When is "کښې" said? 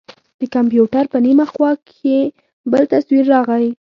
1.87-2.19